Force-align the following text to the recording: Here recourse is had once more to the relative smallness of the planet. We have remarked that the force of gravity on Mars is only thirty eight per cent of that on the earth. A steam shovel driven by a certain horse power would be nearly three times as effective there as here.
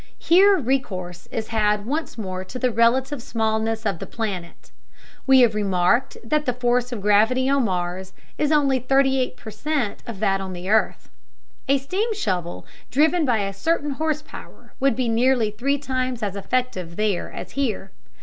Here 0.17 0.57
recourse 0.57 1.27
is 1.27 1.49
had 1.49 1.85
once 1.85 2.17
more 2.17 2.43
to 2.43 2.57
the 2.57 2.71
relative 2.71 3.21
smallness 3.21 3.85
of 3.85 3.99
the 3.99 4.07
planet. 4.07 4.71
We 5.27 5.41
have 5.41 5.53
remarked 5.53 6.17
that 6.23 6.47
the 6.47 6.53
force 6.53 6.91
of 6.91 7.01
gravity 7.03 7.47
on 7.47 7.65
Mars 7.65 8.11
is 8.35 8.51
only 8.51 8.79
thirty 8.79 9.19
eight 9.19 9.37
per 9.37 9.51
cent 9.51 10.01
of 10.07 10.19
that 10.19 10.41
on 10.41 10.53
the 10.53 10.71
earth. 10.71 11.11
A 11.67 11.77
steam 11.77 12.15
shovel 12.15 12.65
driven 12.89 13.25
by 13.25 13.41
a 13.41 13.53
certain 13.53 13.91
horse 13.91 14.23
power 14.23 14.73
would 14.79 14.95
be 14.95 15.07
nearly 15.07 15.51
three 15.51 15.77
times 15.77 16.23
as 16.23 16.35
effective 16.35 16.95
there 16.95 17.31
as 17.31 17.51
here. 17.51 17.91